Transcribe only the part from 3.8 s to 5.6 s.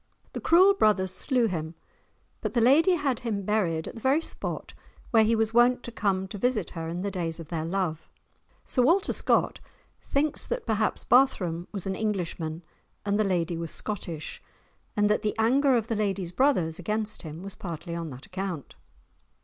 at the very spot where he was